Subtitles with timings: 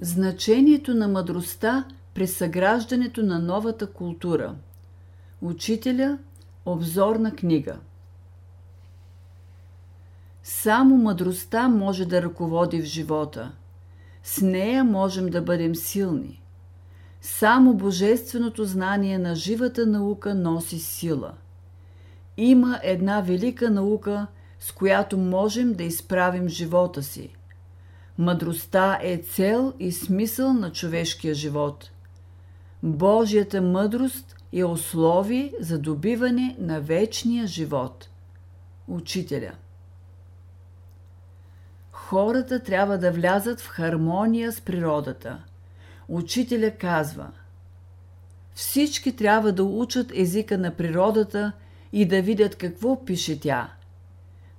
[0.00, 1.84] Значението на мъдростта
[2.14, 4.54] при съграждането на новата култура.
[5.40, 6.18] Учителя–
[6.66, 7.76] обзорна книга.
[10.42, 13.52] Само мъдростта може да ръководи в живота.
[14.22, 16.42] С нея можем да бъдем силни.
[17.20, 21.32] Само божественото знание на живата наука носи сила.
[22.36, 24.26] Има една велика наука,
[24.60, 27.35] с която можем да изправим живота си.
[28.18, 31.90] Мъдростта е цел и смисъл на човешкия живот.
[32.82, 38.08] Божията мъдрост е условие за добиване на вечния живот.
[38.88, 39.52] Учителя
[41.92, 45.44] Хората трябва да влязат в хармония с природата.
[46.08, 47.30] Учителя казва
[48.54, 51.52] Всички трябва да учат езика на природата
[51.92, 53.72] и да видят какво пише тя.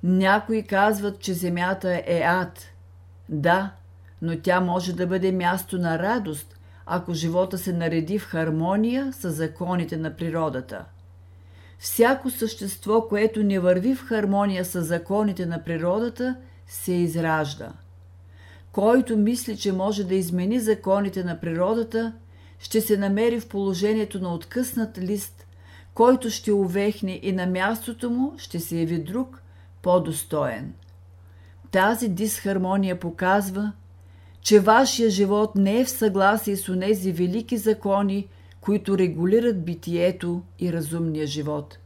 [0.04, 2.66] Някои казват, че земята е ад–
[3.30, 3.72] да,
[4.22, 9.32] но тя може да бъде място на радост, ако живота се нареди в хармония с
[9.32, 10.86] законите на природата.
[11.80, 16.36] Всяко същество, което не върви в хармония с законите на природата,
[16.68, 17.72] се изражда.
[18.72, 22.14] Който мисли, че може да измени законите на природата,
[22.60, 25.46] ще се намери в положението на откъснат лист,
[25.94, 29.42] който ще увехне и на мястото му ще се яви друг,
[29.82, 30.74] по-достоен–
[31.72, 33.72] тази дисхармония показва,
[34.42, 38.28] че вашия живот не е в съгласие с онези велики закони,
[38.62, 41.78] които регулират битието и разумния живот.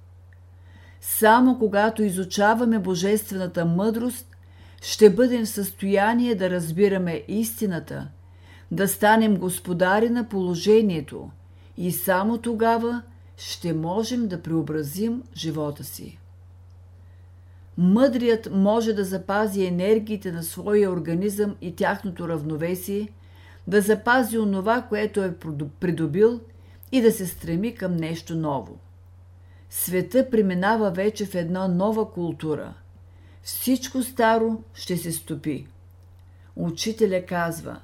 [1.02, 4.28] Само когато изучаваме божествената мъдрост,
[4.82, 8.08] ще бъдем в състояние да разбираме истината,
[8.72, 11.30] да станем господари на положението
[11.78, 13.02] и само тогава
[13.38, 16.20] ще можем да преобразим живота си.
[17.82, 23.10] Мъдрият може да запази енергиите на своя организъм и тяхното равновесие,
[23.68, 25.36] да запази онова, което е
[25.80, 26.40] придобил
[26.92, 28.78] и да се стреми към нещо ново.
[29.70, 32.74] Света преминава вече в една нова култура.
[33.44, 35.68] Всичко старо ще се стопи.
[36.56, 37.80] Учителя казва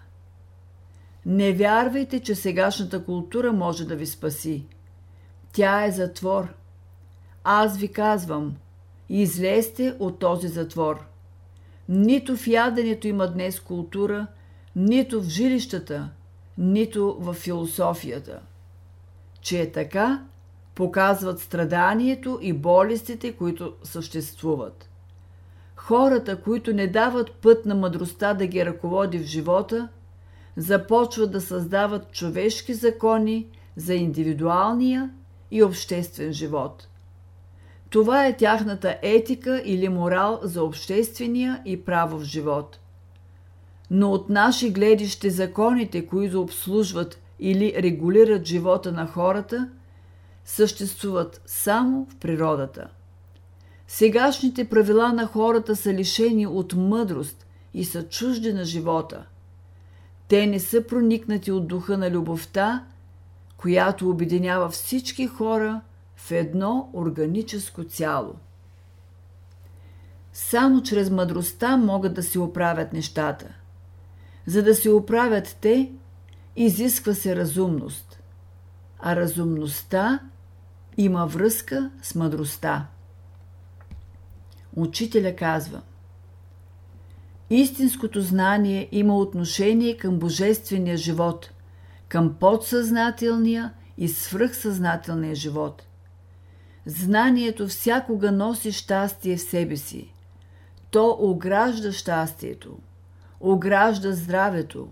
[1.26, 4.66] Не вярвайте, че сегашната култура може да ви спаси.
[5.52, 6.54] Тя е затвор.
[7.44, 8.56] Аз ви казвам–
[9.10, 11.06] Излезте от този затвор.
[11.90, 14.28] Нито в яденето има днес култура,
[14.76, 16.10] нито в жилищата,
[16.58, 18.40] нито в философията.
[19.42, 20.24] Че е така,
[20.76, 24.90] показват страданието и болестите, които съществуват.
[25.76, 29.90] Хората, които не дават път на мъдростта да ги ръководи в живота,
[30.58, 35.12] започват да създават човешки закони за индивидуалния
[35.52, 36.88] и обществен живот–
[37.90, 42.80] това е тяхната етика или морал за обществения и правов живот.
[43.92, 49.70] Но от наши гледище законите, които обслужват или регулират живота на хората,
[50.46, 52.88] съществуват само в природата.
[53.88, 59.26] Сегашните правила на хората са лишени от мъдрост и са чужди на живота.
[60.28, 62.84] Те не са проникнати от духа на любовта,
[63.58, 65.82] която обединява всички хора
[66.28, 68.36] в едно органическо цяло.
[70.34, 73.46] Само чрез мъдростта могат да се оправят нещата.
[74.46, 75.92] За да се оправят те,
[76.56, 78.20] изисква се разумност.
[79.00, 80.20] А разумността
[80.98, 82.88] има връзка с мъдростта.
[84.76, 85.82] Учителя казва
[87.50, 91.50] Истинското знание има отношение към божествения живот,
[92.08, 95.84] към подсъзнателния и свръхсъзнателния живот.
[96.90, 100.14] Знанието всякога носи щастие в себе си.
[100.92, 102.78] То огражда щастието,
[103.40, 104.88] огражда здравето,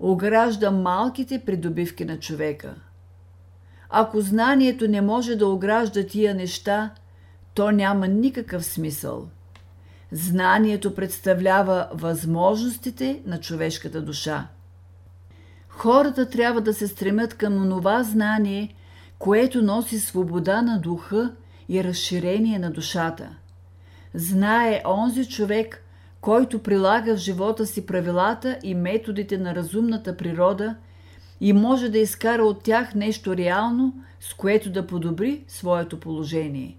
[0.00, 2.74] огражда малките придобивки на човека.
[3.90, 6.90] Ако знанието не може да огражда тия неща,
[7.54, 9.28] то няма никакъв смисъл.
[10.12, 14.48] Знанието представлява възможностите на човешката душа.
[15.68, 18.74] Хората трябва да се стремят към онова знание,
[19.18, 21.32] което носи свобода на духа
[21.68, 23.28] и разширение на душата.
[24.14, 25.84] Знае онзи човек,
[26.20, 30.76] който прилага в живота си правилата и методите на разумната природа
[31.40, 36.76] и може да изкара от тях нещо реално, с което да подобри своето положение.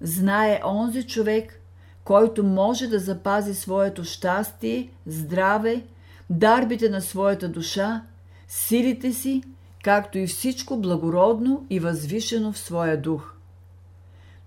[0.00, 1.60] Знае онзи човек,
[2.04, 5.82] който може да запази своето щастие, здраве,
[6.30, 8.02] дарбите на своята душа,
[8.48, 9.42] силите си
[9.82, 13.34] както и всичко благородно и възвишено в своя дух.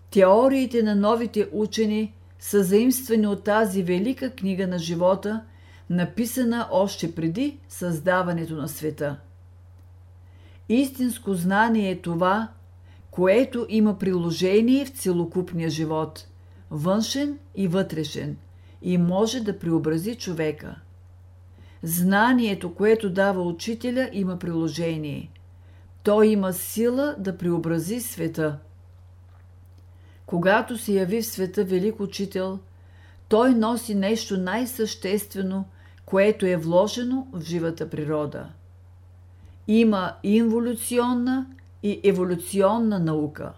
[0.10, 5.44] Теориите на новите учени са заимствани от тази велика книга на живота,
[5.90, 9.20] написана още преди създаването на света.
[10.70, 12.48] Истинско знание е това,
[13.12, 16.28] което има приложение в целокупния живот,
[16.72, 18.38] външен и вътрешен,
[18.82, 20.76] и може да преобрази човека.
[21.84, 25.32] Знанието, което дава учителя, има приложение.
[26.04, 28.58] Той има сила да преобрази света.
[30.26, 32.60] Когато се яви в света велик учител,
[33.30, 35.66] той носи нещо най-съществено,
[36.06, 38.50] което е вложено в живата природа.
[39.68, 41.48] Има инволюционна
[41.84, 43.54] и еволюционна наука.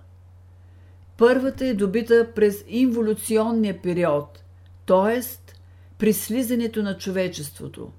[1.17, 4.43] Първата е добита през инволюционния период,
[4.85, 5.21] т.е.
[5.97, 7.91] при слизането на човечеството.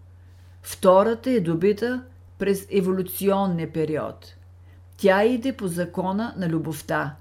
[0.63, 2.03] Втората е добита
[2.39, 4.35] през еволюционния период.
[4.97, 7.17] Тя иде по закона на любовта.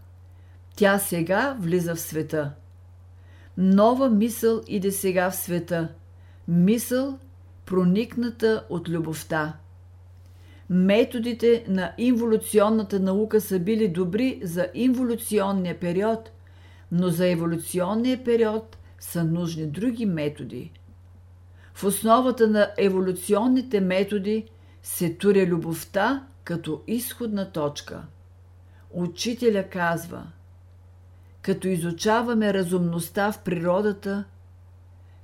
[0.75, 2.51] Тя сега влиза в света.
[3.57, 5.89] Нова мисъл иде сега в света.
[6.47, 7.19] Мисъл,
[7.65, 9.53] проникната от любовта.
[10.69, 16.31] Методите на инволюционната наука са били добри за инволюционния период,
[16.91, 20.71] но за еволюционния период са нужни други методи.
[21.77, 24.45] В основата на еволюционните методи
[24.83, 28.05] се туря любовта като изходна точка.
[28.91, 30.27] Учителя казва,
[31.41, 34.23] като изучаваме разумността в природата,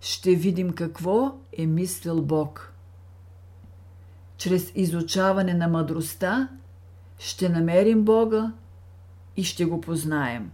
[0.01, 2.73] ще видим какво е мислил Бог.
[4.37, 6.49] Чрез изучаване на мъдростта
[7.19, 8.51] ще намерим Бога
[9.37, 10.51] и ще го познаем.